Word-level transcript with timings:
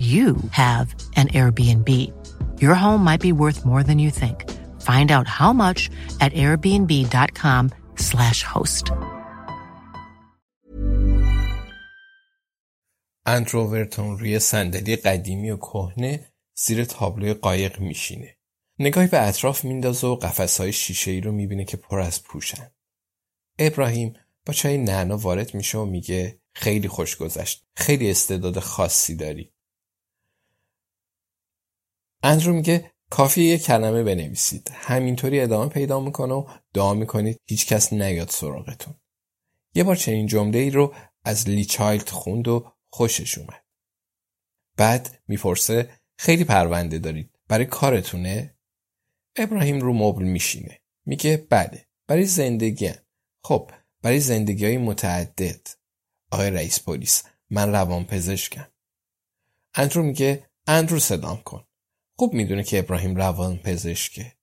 you 0.00 0.36
have 0.50 0.94
an 1.16 1.28
Airbnb. 1.28 1.88
Your 2.62 2.74
home 2.74 3.04
might 3.04 3.20
be 3.20 3.32
worth 3.32 3.66
more 3.66 3.82
than 3.82 3.98
you 3.98 4.10
think. 4.10 4.48
Find 4.80 5.10
out 5.10 5.26
how 5.26 5.52
much 5.52 5.90
at 6.20 6.32
airbnb.com/slash 6.32 8.42
host. 8.42 8.92
اندروورتون 13.26 14.18
روی 14.18 14.38
صندلی 14.38 14.96
قدیمی 14.96 15.50
و 15.50 15.56
کهنه 15.56 16.32
زیر 16.54 16.84
تابلوی 16.84 17.34
قایق 17.34 17.80
میشینه. 17.80 18.36
نگاهی 18.78 19.06
به 19.06 19.28
اطراف 19.28 19.64
میندازه 19.64 20.06
و 20.06 20.16
قفسهای 20.16 20.72
شیشه 20.72 21.10
ای 21.10 21.20
رو 21.20 21.32
می‌بینه 21.32 21.64
که 21.64 21.76
پر 21.76 22.00
از 22.00 22.22
پوشن. 22.22 22.70
ابراهیم 23.58 24.14
با 24.46 24.52
چای 24.52 24.78
نعنا 24.78 25.16
وارد 25.16 25.54
میشه 25.54 25.78
و 25.78 25.84
میگه 25.84 26.40
خیلی 26.52 26.88
خوش 26.88 27.16
گذشت. 27.16 27.66
خیلی 27.76 28.10
استعداد 28.10 28.58
خاصی 28.58 29.16
داری. 29.16 29.52
اندرو 32.22 32.52
میگه 32.52 32.90
کافی 33.10 33.42
یه 33.42 33.58
کلمه 33.58 34.02
بنویسید. 34.02 34.70
همینطوری 34.74 35.40
ادامه 35.40 35.68
پیدا 35.68 36.00
می‌کنه 36.00 36.34
و 36.34 36.48
دعا 36.74 36.94
می‌کنید 36.94 37.40
هیچکس 37.46 37.92
نیاد 37.92 38.28
سراغتون. 38.28 38.94
یه 39.74 39.84
بار 39.84 39.96
چنین 39.96 40.26
جمله 40.26 40.58
ای 40.58 40.70
رو 40.70 40.94
از 41.24 41.48
لی 41.48 41.64
چایلد 41.64 42.08
خوند 42.08 42.48
و 42.48 42.72
خوشش 42.90 43.38
اومد. 43.38 43.64
بعد 44.76 45.22
می‌پرسه 45.28 45.90
خیلی 46.18 46.44
پرونده 46.44 46.98
دارید. 46.98 47.38
برای 47.48 47.66
کارتونه؟ 47.66 48.56
ابراهیم 49.36 49.80
رو 49.80 49.92
مبل 49.92 50.24
میشینه. 50.24 50.80
میگه 51.06 51.46
بله 51.50 51.86
برای 52.06 52.24
زندگی 52.24 52.90
خب 53.44 53.70
برای 54.02 54.20
زندگی 54.20 54.64
های 54.64 54.78
متعدد. 54.78 55.68
آقای 56.30 56.50
رئیس 56.50 56.82
پلیس 56.82 57.22
من 57.50 57.72
روان 57.72 58.04
پزشکم 58.04 58.66
اندرو 59.74 60.02
میگه 60.02 60.50
اندرو 60.66 60.98
صدام 60.98 61.42
کن. 61.42 61.64
خوب 62.20 62.34
می‌دونه 62.34 62.62
که 62.62 62.78
ابراهیم 62.78 63.16
روان 63.16 63.58
پزشکه. 63.58 64.36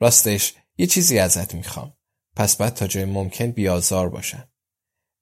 راستش 0.00 0.54
یه 0.78 0.86
چیزی 0.86 1.18
ازت 1.18 1.54
می‌خوام. 1.54 1.96
پس 2.36 2.56
بعد 2.56 2.74
تا 2.74 2.86
جای 2.86 3.04
ممکن 3.04 3.50
بیازار 3.50 4.08
باشن. 4.08 4.48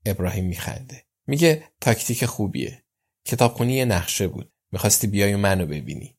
ابراهیم 0.07 0.45
میخنده. 0.45 1.07
میگه 1.27 1.69
تاکتیک 1.81 2.25
خوبیه. 2.25 2.85
کتابخونی 3.25 3.73
یه 3.75 3.85
نقشه 3.85 4.29
بود. 4.29 4.53
می‌خواستی 4.73 5.07
بیای 5.07 5.35
و 5.35 5.39
منو 5.39 5.67
ببینی. 5.67 6.19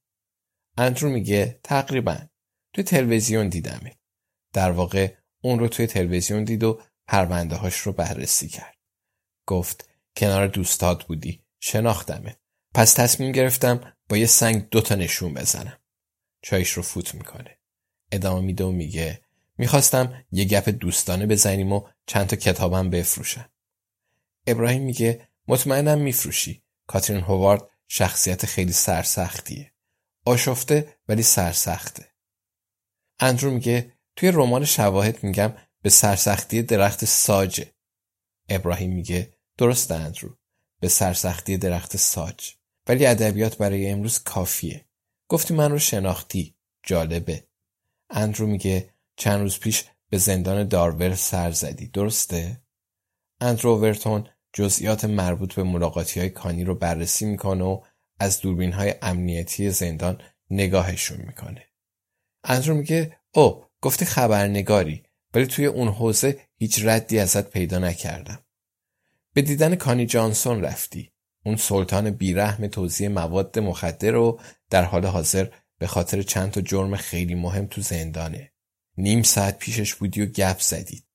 اندرو 0.78 1.10
میگه 1.10 1.60
تقریبا 1.64 2.18
توی 2.74 2.84
تلویزیون 2.84 3.50
دیدمه. 3.50 4.00
در 4.54 4.72
واقع 4.72 5.14
اون 5.42 5.60
رو 5.60 5.68
توی 5.68 5.88
تلویزیون 5.88 6.44
دید 6.44 6.64
و 6.64 6.82
پرونده 7.08 7.56
هاش 7.56 7.78
رو 7.78 7.94
بررسی 7.94 8.50
کرد. 8.50 8.78
گفت 9.48 9.90
کنار 10.18 10.48
دوستات 10.48 11.04
بودی. 11.04 11.44
شناختمه. 11.60 12.38
پس 12.76 12.94
تصمیم 12.94 13.32
گرفتم 13.32 13.94
با 14.10 14.18
یه 14.18 14.26
سنگ 14.26 14.70
دوتا 14.70 14.96
نشون 14.96 15.34
بزنم. 15.34 15.78
چایش 16.42 16.72
رو 16.72 16.84
فوت 16.84 17.16
می‌کنه. 17.16 17.58
ادامه 18.12 18.42
میده 18.42 18.64
و 18.64 18.72
میگه 18.72 19.22
می‌خواستم 19.58 20.26
یه 20.32 20.46
گپ 20.46 20.70
دوستانه 20.70 21.26
بزنیم 21.26 21.74
و 21.74 21.88
چند 22.06 22.28
تا 22.28 22.36
کتابم 22.36 22.90
بفروشم. 22.90 23.50
ابراهیم 24.48 24.84
میگه 24.84 25.28
مطمئنم 25.48 26.02
میفروشی. 26.02 26.64
کاترین 26.88 27.22
هوارد 27.22 27.70
شخصیت 27.88 28.46
خیلی 28.46 28.74
سرسختیه. 28.74 29.74
آشفته 30.26 30.98
ولی 31.08 31.24
سرسخته. 31.24 32.06
اندرو 33.20 33.52
میگه 33.52 33.94
توی 34.16 34.32
رمان 34.32 34.66
شواهد 34.66 35.24
میگم 35.24 35.54
به 35.82 35.90
سرسختی 35.90 36.62
درخت 36.62 37.06
ساجه. 37.06 37.74
ابراهیم 38.50 38.94
میگه 38.94 39.34
درست 39.58 39.92
اندرو 39.92 40.38
به 40.80 40.88
سرسختی 40.88 41.58
درخت 41.58 41.98
ساج. 41.98 42.56
ولی 42.88 43.06
ادبیات 43.06 43.58
برای 43.58 43.90
امروز 43.90 44.20
کافیه. 44.20 44.86
گفتی 45.28 45.54
من 45.54 45.72
رو 45.72 45.80
شناختی. 45.80 46.56
جالبه. 46.84 47.44
اندرو 48.10 48.48
میگه 48.48 48.90
چند 49.16 49.42
روز 49.42 49.60
پیش 49.60 49.84
به 50.10 50.18
زندان 50.18 50.68
دارور 50.68 51.16
سر 51.16 51.52
زدی. 51.52 51.88
درسته؟ 51.88 52.62
اندرو 53.42 53.82
ورتون 53.82 54.28
جزئیات 54.54 55.06
مربوط 55.06 55.54
به 55.54 55.64
ملاقاتی 55.64 56.20
های 56.20 56.30
کانی 56.30 56.64
رو 56.64 56.76
بررسی 56.76 57.26
می‌کنه 57.26 57.64
و 57.64 57.82
از 58.20 58.42
دوربین 58.42 58.74
های 58.74 58.94
امنیتی 59.02 59.70
زندان 59.70 60.22
نگاهشون 60.50 61.18
می‌کنه. 61.18 61.66
اندرو 62.44 62.76
میگه 62.76 63.18
او 63.34 63.66
گفتی 63.82 64.06
خبرنگاری 64.06 65.04
ولی 65.34 65.46
توی 65.46 65.66
اون 65.66 65.88
حوزه 65.88 66.42
هیچ 66.58 66.86
ردی 66.86 67.20
ازت 67.20 67.50
پیدا 67.50 67.80
نکردم. 67.80 68.40
به 69.34 69.42
دیدن 69.42 69.76
کانی 69.76 70.06
جانسون 70.06 70.62
رفتی. 70.62 71.12
اون 71.46 71.56
سلطان 71.56 72.10
بیرحم 72.12 72.68
توزیع 72.68 73.08
مواد 73.08 73.60
مخدر 73.60 74.12
رو 74.12 74.40
در 74.70 74.84
حال 74.84 75.06
حاضر 75.06 75.48
به 75.78 75.88
خاطر 75.88 76.22
چند 76.22 76.52
تا 76.52 76.62
جرم 76.62 76.96
خیلی 76.96 77.36
مهم 77.36 77.66
تو 77.66 77.82
زندانه. 77.82 78.52
نیم 78.98 79.24
ساعت 79.24 79.58
پیشش 79.58 79.94
بودی 79.94 80.22
و 80.22 80.26
گپ 80.26 80.60
زدید. 80.60 81.06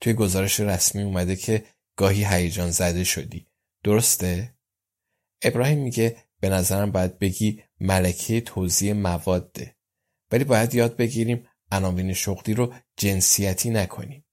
توی 0.00 0.12
گزارش 0.12 0.60
رسمی 0.60 1.02
اومده 1.02 1.36
که 1.36 1.64
گاهی 1.96 2.24
هیجان 2.24 2.70
زده 2.70 3.04
شدی. 3.04 3.46
درسته؟ 3.84 4.54
ابراهیم 5.42 5.78
میگه 5.78 6.16
به 6.40 6.48
نظرم 6.48 6.92
باید 6.92 7.18
بگی 7.18 7.62
ملکه 7.80 8.40
توزیع 8.40 8.92
مواده. 8.92 9.76
ولی 10.30 10.44
باید 10.44 10.74
یاد 10.74 10.96
بگیریم 10.96 11.48
عناوین 11.72 12.12
شغلی 12.12 12.54
رو 12.54 12.74
جنسیتی 12.96 13.70
نکنیم. 13.70 14.24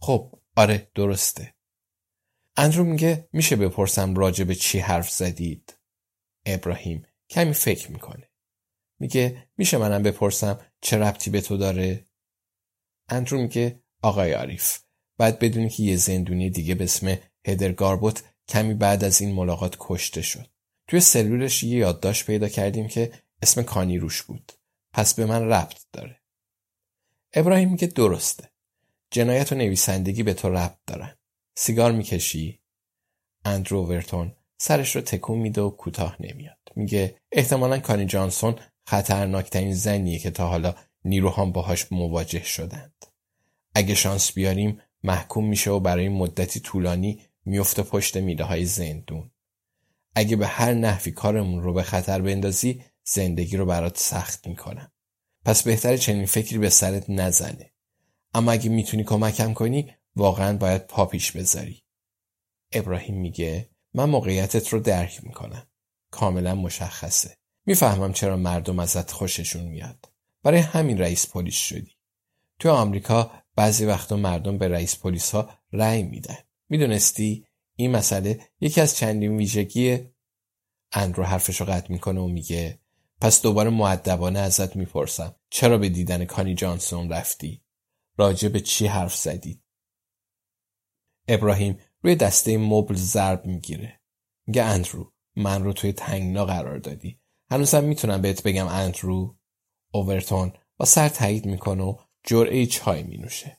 خب 0.00 0.38
آره 0.56 0.90
درسته. 0.94 1.55
اندرو 2.56 2.84
میگه 2.84 3.28
میشه 3.32 3.56
بپرسم 3.56 4.14
راجع 4.14 4.44
به 4.44 4.54
چی 4.54 4.78
حرف 4.78 5.10
زدید؟ 5.10 5.74
ابراهیم 6.46 7.06
کمی 7.30 7.54
فکر 7.54 7.92
می‌کنه. 7.92 8.30
میگه 8.98 9.48
میشه 9.56 9.78
منم 9.78 10.02
بپرسم 10.02 10.60
چه 10.80 10.96
ربطی 10.96 11.30
به 11.30 11.40
تو 11.40 11.56
داره؟ 11.56 12.06
اندرو 13.08 13.40
میگه 13.40 13.82
آقای 14.02 14.32
عریف 14.32 14.78
بعد 15.18 15.38
بدونی 15.38 15.68
که 15.68 15.82
یه 15.82 15.96
زندونی 15.96 16.50
دیگه 16.50 16.74
به 16.74 16.84
اسم 16.84 17.18
هدر 17.46 17.72
گاربوت 17.72 18.22
کمی 18.48 18.74
بعد 18.74 19.04
از 19.04 19.20
این 19.20 19.34
ملاقات 19.34 19.76
کشته 19.80 20.22
شد. 20.22 20.46
توی 20.88 21.00
سلولش 21.00 21.62
یه 21.62 21.78
یادداشت 21.78 22.26
پیدا 22.26 22.48
کردیم 22.48 22.88
که 22.88 23.12
اسم 23.42 23.62
کانی 23.62 23.98
روش 23.98 24.22
بود. 24.22 24.52
پس 24.92 25.14
به 25.14 25.26
من 25.26 25.48
ربط 25.48 25.80
داره. 25.92 26.20
ابراهیم 27.32 27.70
میگه 27.70 27.86
درسته. 27.86 28.50
جنایت 29.10 29.52
و 29.52 29.54
نویسندگی 29.54 30.22
به 30.22 30.34
تو 30.34 30.48
ربط 30.48 30.78
دارن. 30.86 31.15
سیگار 31.58 31.92
می‌کشی؟ 31.92 32.60
اندرو 33.44 33.86
ورتون 33.86 34.32
سرش 34.58 34.96
رو 34.96 35.02
تکون 35.02 35.38
میده 35.38 35.60
و 35.60 35.70
کوتاه 35.70 36.16
نمیاد. 36.20 36.58
میگه 36.76 37.16
احتمالا 37.32 37.78
کانی 37.78 38.06
جانسون 38.06 38.54
خطرناکترین 38.86 39.74
زنیه 39.74 40.18
که 40.18 40.30
تا 40.30 40.48
حالا 40.48 40.74
نیروهام 41.04 41.52
باهاش 41.52 41.92
مواجه 41.92 42.44
شدند. 42.44 43.06
اگه 43.74 43.94
شانس 43.94 44.32
بیاریم 44.32 44.80
محکوم 45.02 45.48
میشه 45.48 45.70
و 45.70 45.80
برای 45.80 46.08
مدتی 46.08 46.60
طولانی 46.60 47.20
میفته 47.44 47.82
پشت 47.82 48.16
میله 48.16 48.44
های 48.44 48.64
زندون. 48.64 49.30
اگه 50.14 50.36
به 50.36 50.46
هر 50.46 50.72
نحوی 50.72 51.12
کارمون 51.12 51.62
رو 51.62 51.72
به 51.72 51.82
خطر 51.82 52.20
بندازی 52.20 52.84
زندگی 53.04 53.56
رو 53.56 53.66
برات 53.66 53.98
سخت 53.98 54.46
می‌کنم. 54.46 54.92
پس 55.44 55.62
بهتر 55.62 55.96
چنین 55.96 56.26
فکری 56.26 56.58
به 56.58 56.70
سرت 56.70 57.10
نزنه. 57.10 57.70
اما 58.34 58.52
اگه 58.52 58.68
می‌تونی 58.68 59.04
کمکم 59.04 59.52
کنی 59.52 59.94
واقعا 60.16 60.56
باید 60.56 60.86
پا 60.86 61.06
پیش 61.06 61.32
بذاری. 61.32 61.82
ابراهیم 62.72 63.20
میگه 63.20 63.70
من 63.94 64.04
موقعیتت 64.04 64.68
رو 64.68 64.80
درک 64.80 65.24
می‌کنم. 65.24 65.66
کاملا 66.10 66.54
مشخصه. 66.54 67.36
می‌فهمم 67.66 68.12
چرا 68.12 68.36
مردم 68.36 68.78
ازت 68.78 69.10
خوششون 69.10 69.64
میاد. 69.64 70.12
برای 70.42 70.60
همین 70.60 70.98
رئیس 70.98 71.30
پلیس 71.30 71.56
شدی. 71.56 71.96
تو 72.58 72.70
آمریکا 72.70 73.30
بعضی 73.56 73.84
وقتا 73.84 74.16
مردم 74.16 74.58
به 74.58 74.68
رئیس 74.68 74.98
پلیس 74.98 75.30
ها 75.30 75.50
رأی 75.72 76.02
میدن. 76.02 76.38
می‌دونستی؟ 76.68 77.46
این 77.76 77.90
مسئله 77.90 78.40
یکی 78.60 78.80
از 78.80 78.96
چندین 78.96 79.36
ویژگی 79.36 79.98
اندرو 80.92 81.24
حرفشو 81.24 81.64
قطع 81.64 81.92
می‌کنه 81.92 82.20
و 82.20 82.26
میگه 82.26 82.80
پس 83.20 83.42
دوباره 83.42 83.70
معدبانه 83.70 84.38
ازت 84.38 84.76
می‌پرسم 84.76 85.36
چرا 85.50 85.78
به 85.78 85.88
دیدن 85.88 86.24
کانی 86.24 86.54
جانسون 86.54 87.10
رفتی؟ 87.10 87.62
راجع 88.18 88.48
به 88.48 88.60
چی 88.60 88.86
حرف 88.86 89.16
زدید 89.16 89.62
ابراهیم 91.28 91.78
روی 92.02 92.14
دسته 92.14 92.58
مبل 92.58 92.94
ضرب 92.94 93.46
می‌گیره. 93.46 94.00
میگه 94.46 94.62
اندرو 94.62 95.12
من 95.36 95.64
رو 95.64 95.72
توی 95.72 95.92
تنگنا 95.92 96.44
قرار 96.44 96.78
دادی. 96.78 97.20
هنوزم 97.50 97.84
می‌تونم 97.84 98.22
بهت 98.22 98.42
بگم 98.42 98.66
اندرو. 98.66 99.36
اوورتون 99.92 100.52
با 100.76 100.86
سر 100.86 101.08
تایید 101.08 101.46
می‌کنه 101.46 101.82
و 101.82 101.96
جرعه 102.24 102.66
چای 102.66 103.02
مینوشه. 103.02 103.58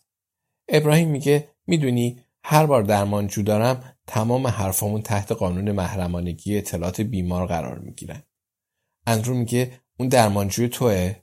ابراهیم 0.69 1.09
میگه 1.09 1.49
می‌دونی 1.67 2.23
هر 2.43 2.65
بار 2.65 2.83
درمانجو 2.83 3.41
دارم 3.41 3.97
تمام 4.07 4.47
حرفامون 4.47 5.01
تحت 5.01 5.31
قانون 5.31 5.71
محرمانگی 5.71 6.57
اطلاعات 6.57 7.01
بیمار 7.01 7.47
قرار 7.47 7.79
می‌گیرن. 7.79 8.23
اندرو 9.07 9.33
میگه 9.33 9.81
اون 9.99 10.09
درمانجوی 10.09 10.67
توه؟ 10.69 11.15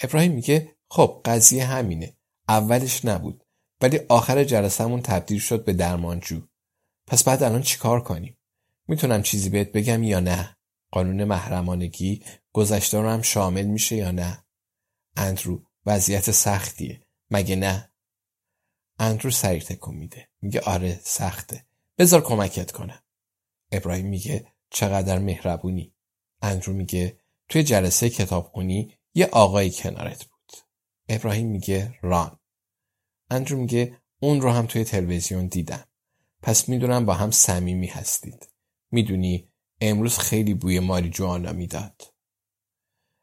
ابراهیم 0.00 0.32
میگه 0.32 0.76
خب 0.90 1.20
قضیه 1.24 1.64
همینه. 1.64 2.16
اولش 2.48 3.04
نبود. 3.04 3.45
ولی 3.80 4.00
آخر 4.08 4.44
جلسهمون 4.44 5.02
تبدیل 5.02 5.38
شد 5.38 5.64
به 5.64 5.72
درمانجو. 5.72 6.40
پس 7.06 7.24
بعد 7.24 7.42
الان 7.42 7.62
چیکار 7.62 8.02
کنیم؟ 8.02 8.38
می‌تونم 8.88 9.22
چیزی 9.22 9.48
بهت 9.48 9.72
بگم 9.72 10.02
یا 10.02 10.20
نه؟ 10.20 10.56
قانون 10.90 11.24
محرمانگی 11.24 12.24
گذشته 12.52 13.00
رو 13.00 13.08
هم 13.08 13.22
شامل 13.22 13.64
میشه 13.64 13.96
یا 13.96 14.10
نه؟ 14.10 14.44
اندرو 15.16 15.62
وضعیت 15.86 16.30
سختیه. 16.30 17.06
مگه 17.30 17.56
نه؟ 17.56 17.92
اندرو 18.98 19.30
سریع 19.30 19.60
تکون 19.60 19.94
میده. 19.94 20.28
میگه 20.42 20.60
آره 20.60 21.00
سخته. 21.04 21.66
بذار 21.98 22.20
کمکت 22.20 22.72
کنم. 22.72 23.02
ابراهیم 23.72 24.06
میگه 24.06 24.52
چقدر 24.70 25.18
مهربونی. 25.18 25.94
اندرو 26.42 26.72
میگه 26.72 27.18
توی 27.48 27.62
جلسه 27.62 28.10
کتابخونی 28.10 28.94
یه 29.14 29.26
آقایی 29.26 29.70
کنارت 29.70 30.24
بود. 30.24 30.52
ابراهیم 31.08 31.46
میگه 31.46 31.98
ران. 32.02 32.38
اندرو 33.30 33.58
میگه 33.58 33.96
اون 34.20 34.40
رو 34.40 34.50
هم 34.50 34.66
توی 34.66 34.84
تلویزیون 34.84 35.46
دیدم. 35.46 35.84
پس 36.42 36.68
می‌دونم 36.68 37.06
با 37.06 37.14
هم 37.14 37.30
صمیمی 37.30 37.86
هستید. 37.86 38.48
می‌دونی 38.90 39.48
امروز 39.80 40.18
خیلی 40.18 40.54
بوی 40.54 40.80
ماری 40.80 41.10
جوانا 41.10 41.52
می‌داد. 41.52 42.02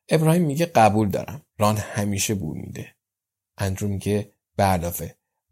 ابراهیم 0.10 0.42
میگه 0.42 0.66
قبول 0.66 1.10
دارم. 1.10 1.42
ران 1.60 1.78
همیشه 1.78 2.36
بو 2.36 2.54
میده. 2.54 2.96
اندرو 3.58 3.88
میگه 3.88 4.34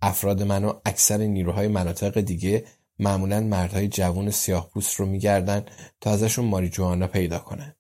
افراد 0.01 0.43
من 0.43 0.65
و 0.65 0.79
اکثر 0.85 1.17
نیروهای 1.17 1.67
مناطق 1.67 2.21
دیگه 2.21 2.65
معمولا 2.99 3.39
مردهای 3.39 3.87
جوان 3.87 4.31
سیاه 4.31 4.69
پوست 4.69 4.95
رو 4.95 5.05
میگردن 5.05 5.65
تا 6.01 6.11
ازشون 6.11 6.45
ماری 6.45 6.69
جوانا 6.69 7.07
پیدا 7.07 7.39
کنن. 7.39 7.75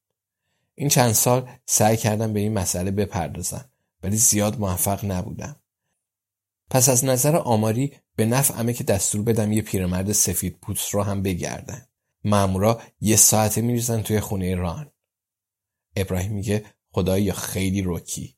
این 0.75 0.89
چند 0.89 1.11
سال 1.11 1.49
سعی 1.65 1.97
کردم 1.97 2.33
به 2.33 2.39
این 2.39 2.53
مسئله 2.53 2.91
بپردازم 2.91 3.65
ولی 4.03 4.17
زیاد 4.17 4.59
موفق 4.59 5.05
نبودم. 5.05 5.60
پس 6.71 6.89
از 6.89 7.05
نظر 7.05 7.35
آماری 7.35 7.93
به 8.15 8.25
نفعمه 8.25 8.73
که 8.73 8.83
دستور 8.83 9.21
بدم 9.21 9.51
یه 9.51 9.61
پیرمرد 9.61 10.11
سفید 10.11 10.59
پوست 10.59 10.93
رو 10.93 11.03
هم 11.03 11.21
بگردن. 11.21 11.85
مامورا 12.23 12.81
یه 13.01 13.15
ساعته 13.15 13.61
میریزن 13.61 14.01
توی 14.01 14.19
خونه 14.19 14.55
ران. 14.55 14.91
ابراهیم 15.95 16.31
میگه 16.31 16.65
خدایا 16.91 17.33
خیلی 17.33 17.81
روکی 17.81 18.37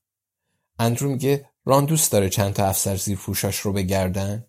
اندرو 0.79 1.09
میگه 1.09 1.49
ران 1.65 1.85
دوست 1.85 2.11
داره 2.11 2.29
چند 2.29 2.53
تا 2.53 2.65
افسر 2.65 2.95
زیر 2.95 3.17
پوشاش 3.17 3.59
رو 3.59 3.73
بگردن. 3.73 4.45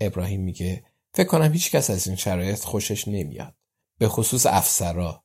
ابراهیم 0.00 0.40
میگه 0.40 0.84
فکر 1.14 1.28
کنم 1.28 1.52
هیچ 1.52 1.70
کس 1.70 1.90
از 1.90 2.06
این 2.06 2.16
شرایط 2.16 2.64
خوشش 2.64 3.08
نمیاد. 3.08 3.54
به 3.98 4.08
خصوص 4.08 4.46
افسرا. 4.46 5.24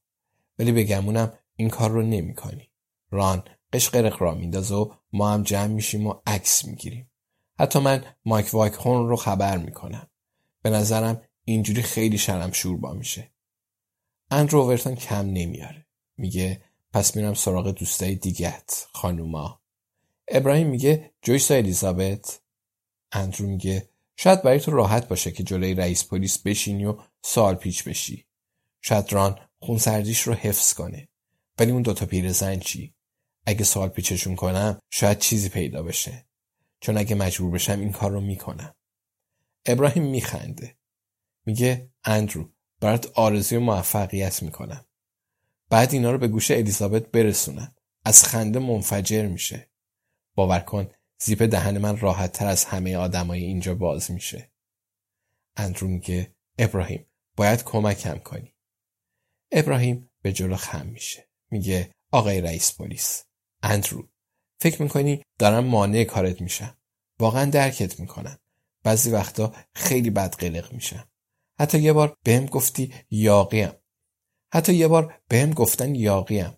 ولی 0.59 0.71
بگمونم 0.71 1.33
این 1.55 1.69
کار 1.69 1.89
رو 1.89 2.01
نمی‌کنی. 2.01 2.71
ران 3.11 3.43
قشقرق 3.73 4.21
را 4.21 4.35
میندازه 4.35 4.75
و 4.75 4.93
ما 5.13 5.33
هم 5.33 5.43
جمع 5.43 5.67
میشیم 5.67 6.07
و 6.07 6.13
عکس 6.25 6.65
می‌گیریم. 6.65 7.11
حتی 7.59 7.79
من 7.79 8.05
مایک 8.25 8.53
وایکهورن 8.53 9.09
رو 9.09 9.15
خبر 9.15 9.57
می‌کنم. 9.57 10.07
به 10.61 10.69
نظرم 10.69 11.21
اینجوری 11.43 11.81
خیلی 11.81 12.17
شرم 12.17 12.51
شوربا 12.51 12.93
میشه. 12.93 13.31
اندرو 14.31 14.59
اوورتون 14.59 14.95
کم 14.95 15.25
نمیاره. 15.25 15.85
میگه 16.17 16.61
پس 16.93 17.15
میرم 17.15 17.33
سراغ 17.33 17.71
دوستای 17.71 18.15
دیگت 18.15 18.87
خانوما. 18.93 19.61
ابراهیم 20.27 20.67
میگه 20.67 21.11
جویس 21.21 21.51
و 21.51 21.53
الیزابت. 21.53 22.41
اندرو 23.11 23.47
میگه 23.47 23.89
شاید 24.17 24.41
برای 24.41 24.59
تو 24.59 24.71
راحت 24.71 25.07
باشه 25.07 25.31
که 25.31 25.43
جلوی 25.43 25.73
رئیس 25.73 26.07
پلیس 26.07 26.37
بشینی 26.37 26.85
و 26.85 26.97
سال 27.21 27.55
پیچ 27.55 27.83
بشی. 27.83 28.25
شاید 28.81 29.13
ران 29.13 29.39
خونسردیش 29.59 30.21
رو 30.21 30.33
حفظ 30.33 30.73
کنه. 30.73 31.07
ولی 31.59 31.71
اون 31.71 31.81
دوتا 31.81 32.05
پیرزن 32.05 32.59
چی؟ 32.59 32.93
اگه 33.45 33.63
سال 33.63 33.89
پیچشون 33.89 34.35
کنم 34.35 34.79
شاید 34.89 35.19
چیزی 35.19 35.49
پیدا 35.49 35.83
بشه. 35.83 36.25
چون 36.85 36.97
اگه 36.97 37.15
مجبور 37.15 37.51
بشم 37.51 37.79
این 37.79 37.91
کار 37.91 38.11
رو 38.11 38.21
می‌کنم. 38.21 38.75
ابراهیم 39.65 40.03
میخنده. 40.03 40.77
میگه 41.45 41.89
اندرو 42.03 42.53
برات 42.81 43.11
آرزوی 43.15 43.57
موفقیت 43.57 44.43
می‌کنم. 44.43 44.85
بعد 45.69 45.93
اینا 45.93 46.11
رو 46.11 46.17
به 46.17 46.27
گوش 46.27 46.51
الیزابت 46.51 47.11
برسونن 47.11 47.75
از 48.03 48.23
خنده 48.23 48.59
منفجر 48.59 49.27
میشه. 49.27 49.71
باور 50.35 50.59
کن 50.59 50.87
زیپ 51.21 51.41
دهن 51.41 51.77
من 51.77 51.97
راحت 51.97 52.31
تر 52.31 52.47
از 52.47 52.65
همه 52.65 52.97
آدمای 52.97 53.43
اینجا 53.43 53.75
باز 53.75 54.11
میشه. 54.11 54.51
اندرو 55.55 55.87
میگه 55.87 56.35
ابراهیم 56.59 57.05
باید 57.35 57.63
کمکم 57.63 58.17
کنی. 58.17 58.55
ابراهیم 59.51 60.09
به 60.21 60.33
جلو 60.33 60.55
خم 60.55 60.85
میشه. 60.85 61.29
میگه 61.51 61.91
آقای 62.11 62.41
رئیس 62.41 62.77
پلیس 62.77 63.23
اندرو 63.63 64.09
فکر 64.61 64.81
می‌کنی 64.81 65.23
دارم 65.39 65.65
مانع 65.65 66.03
کارت 66.03 66.41
میشم. 66.41 66.77
واقعا 67.19 67.45
درکت 67.45 67.99
می‌کنم 67.99 68.39
بعضی 68.83 69.11
وقتا 69.11 69.53
خیلی 69.73 70.09
بد 70.09 70.35
قلق 70.35 70.73
میشم 70.73 71.07
حتی 71.59 71.79
یه 71.79 71.93
بار 71.93 72.17
بهم 72.23 72.45
گفتی 72.45 72.93
یاقیم. 73.09 73.71
حتی 74.53 74.73
یه 74.73 74.87
بار 74.87 75.13
بهم 75.27 75.51
گفتن 75.53 75.95
یاقیم. 75.95 76.57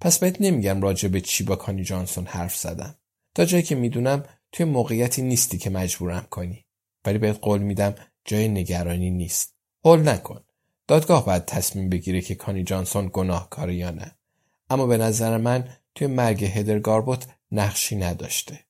پس 0.00 0.18
بهت 0.18 0.40
نمیگم 0.40 0.82
راجع 0.82 1.08
به 1.08 1.20
چی 1.20 1.44
با 1.44 1.56
کانی 1.56 1.84
جانسون 1.84 2.26
حرف 2.26 2.56
زدم. 2.56 2.94
تا 3.34 3.44
جایی 3.44 3.62
که 3.62 3.74
می‌دونم 3.74 4.24
توی 4.52 4.66
موقعیتی 4.66 5.22
نیستی 5.22 5.58
که 5.58 5.70
مجبورم 5.70 6.26
کنی. 6.30 6.66
ولی 7.04 7.18
بهت 7.18 7.38
قول 7.40 7.62
میدم 7.62 7.94
جای 8.24 8.48
نگرانی 8.48 9.10
نیست. 9.10 9.54
قول 9.82 10.08
نکن. 10.08 10.44
دادگاه 10.86 11.26
باید 11.26 11.44
تصمیم 11.44 11.88
بگیره 11.88 12.20
که 12.20 12.34
کانی 12.34 12.62
جانسون 12.62 13.10
گناهکاره 13.12 13.74
یا 13.74 13.90
نه. 13.90 14.16
اما 14.70 14.86
به 14.86 14.96
نظر 14.98 15.36
من 15.36 15.68
توی 15.94 16.06
مرگ 16.06 16.44
هدر 16.44 16.78
گاربوت 16.78 17.26
نقشی 17.52 17.96
نداشته. 17.96 18.67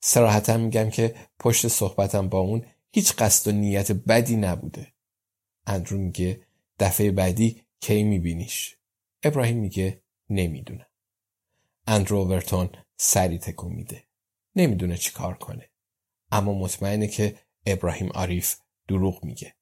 سراحتا 0.00 0.56
میگم 0.56 0.90
که 0.90 1.14
پشت 1.38 1.68
صحبتم 1.68 2.28
با 2.28 2.38
اون 2.38 2.64
هیچ 2.92 3.12
قصد 3.12 3.48
و 3.48 3.52
نیت 3.52 3.92
بدی 3.92 4.36
نبوده. 4.36 4.92
اندرو 5.66 5.98
میگه 5.98 6.40
دفعه 6.78 7.10
بعدی 7.10 7.62
کی 7.80 8.02
میبینیش؟ 8.02 8.76
ابراهیم 9.22 9.58
میگه 9.58 10.02
نمی‌دونم. 10.30 10.86
اندرو 11.86 12.16
اوورتون 12.16 12.70
سری 12.96 13.38
تکون 13.38 13.72
میده. 13.72 14.04
نمی‌دونه 14.56 14.96
چی 14.96 15.12
کار 15.12 15.34
کنه. 15.34 15.70
اما 16.32 16.54
مطمئنه 16.54 17.06
که 17.06 17.38
ابراهیم 17.66 18.10
عریف 18.14 18.56
دروغ 18.88 19.24
میگه. 19.24 19.54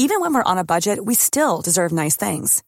Even 0.00 0.20
when 0.20 0.32
we're 0.34 0.50
on 0.52 0.58
a 0.58 0.64
budget, 0.64 1.04
we 1.04 1.14
still 1.14 1.60
deserve 1.60 1.92
nice 1.92 2.16
things. 2.16 2.67